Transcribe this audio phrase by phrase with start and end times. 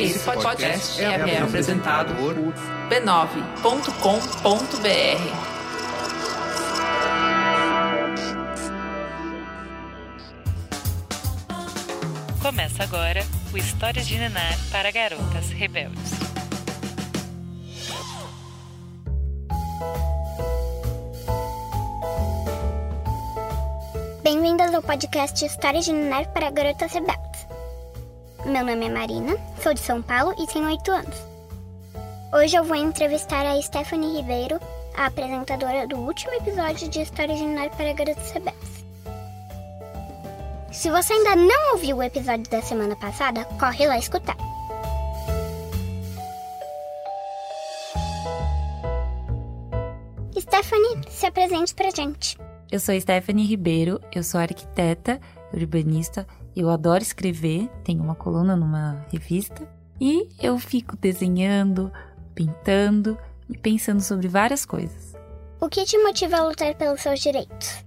[0.00, 2.34] Esse podcast é, é apresentado por
[2.88, 3.18] b9.com.br.
[12.40, 16.12] Começa agora o Histórias de Nenar para Garotas Rebeldes.
[24.22, 27.47] Bem-vindas ao podcast Histórias de Nenar para Garotas Rebeldes.
[28.48, 31.16] Meu nome é Marina, sou de São Paulo e tenho 8 anos.
[32.32, 34.58] Hoje eu vou entrevistar a Stephanie Ribeiro,
[34.96, 38.84] a apresentadora do último episódio de História General para Garotos Rebeldes.
[40.72, 44.36] Se você ainda não ouviu o episódio da semana passada, corre lá escutar.
[50.40, 52.38] Stephanie, se apresente pra gente.
[52.72, 55.20] Eu sou Stephanie Ribeiro, eu sou arquiteta,
[55.52, 56.26] urbanista
[56.58, 59.68] eu adoro escrever, tenho uma coluna numa revista
[60.00, 61.92] e eu fico desenhando,
[62.34, 63.16] pintando
[63.48, 65.16] e pensando sobre várias coisas.
[65.60, 67.84] O que te motiva a lutar pelos seus direitos?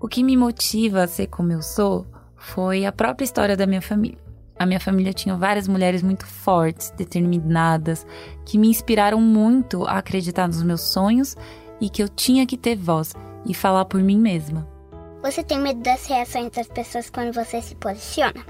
[0.00, 3.82] O que me motiva a ser como eu sou foi a própria história da minha
[3.82, 4.18] família.
[4.58, 8.06] A minha família tinha várias mulheres muito fortes, determinadas,
[8.46, 11.36] que me inspiraram muito a acreditar nos meus sonhos
[11.80, 13.14] e que eu tinha que ter voz
[13.46, 14.66] e falar por mim mesma.
[15.22, 18.42] Você tem medo das reações das pessoas quando você se posiciona?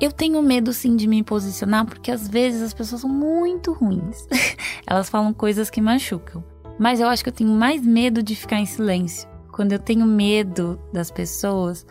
[0.00, 4.26] Eu tenho medo sim de me posicionar porque às vezes as pessoas são muito ruins.
[4.84, 6.42] Elas falam coisas que machucam.
[6.80, 9.28] Mas eu acho que eu tenho mais medo de ficar em silêncio.
[9.52, 11.86] Quando eu tenho medo das pessoas,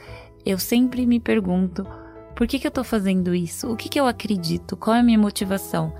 [0.45, 1.87] eu sempre me pergunto:
[2.35, 3.71] por que, que eu tô fazendo isso?
[3.71, 4.75] O que, que eu acredito?
[4.75, 5.93] Qual é a minha motivação?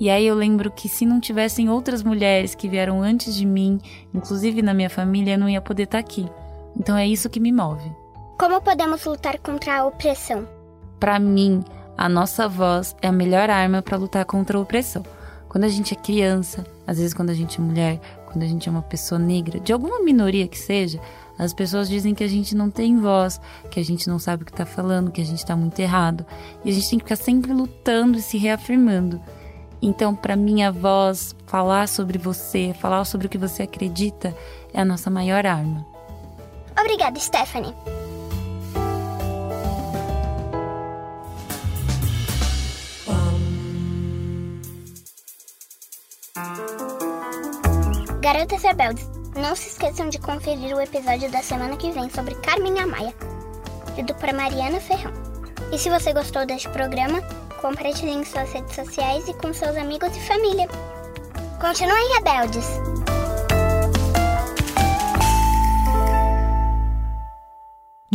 [0.00, 3.78] E aí eu lembro que se não tivessem outras mulheres que vieram antes de mim,
[4.14, 6.26] inclusive na minha família, eu não ia poder estar tá aqui.
[6.78, 7.90] Então é isso que me move.
[8.38, 10.46] Como podemos lutar contra a opressão?
[11.00, 11.64] Para mim,
[11.96, 15.02] a nossa voz é a melhor arma para lutar contra a opressão.
[15.48, 18.68] Quando a gente é criança, às vezes quando a gente é mulher, quando a gente
[18.68, 21.00] é uma pessoa negra, de alguma minoria que seja,
[21.38, 24.46] as pessoas dizem que a gente não tem voz, que a gente não sabe o
[24.46, 26.26] que está falando, que a gente está muito errado.
[26.64, 29.20] E a gente tem que ficar sempre lutando e se reafirmando.
[29.80, 34.34] Então, para mim, a voz, falar sobre você, falar sobre o que você acredita,
[34.72, 35.95] é a nossa maior arma.
[36.86, 37.74] Obrigada, Stephanie.
[48.20, 52.78] Garotas Rebeldes, não se esqueçam de conferir o episódio da semana que vem sobre Carmen
[52.78, 53.12] Amaya,
[53.96, 55.12] lido por Mariana Ferrão.
[55.72, 57.20] E se você gostou deste programa,
[57.60, 60.68] compartilhe em suas redes sociais e com seus amigos e família.
[61.60, 63.05] Continuem rebeldes!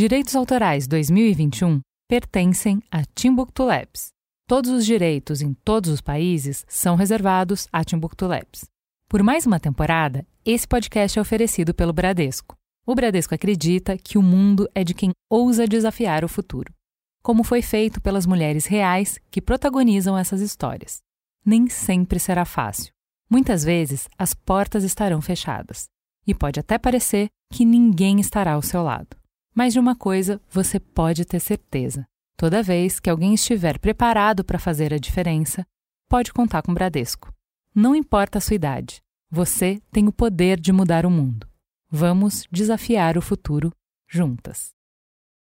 [0.02, 1.80] Direitos Autorais 2021
[2.10, 4.08] pertencem a Timbuktu Labs.
[4.48, 8.66] Todos os direitos em todos os países são reservados a Timbuktu Labs.
[9.08, 12.58] Por mais uma temporada, esse podcast é oferecido pelo Bradesco.
[12.84, 16.74] O Bradesco acredita que o mundo é de quem ousa desafiar o futuro,
[17.22, 20.98] como foi feito pelas mulheres reais que protagonizam essas histórias.
[21.46, 22.92] Nem sempre será fácil.
[23.30, 25.86] Muitas vezes as portas estarão fechadas
[26.26, 29.21] e pode até parecer que ninguém estará ao seu lado.
[29.54, 32.06] Mas de uma coisa você pode ter certeza:
[32.38, 35.66] toda vez que alguém estiver preparado para fazer a diferença,
[36.10, 37.34] pode contar com o Bradesco.
[37.74, 41.48] Não importa a sua idade, você tem o poder de mudar o mundo.
[41.90, 43.72] Vamos desafiar o futuro
[44.08, 44.72] juntas.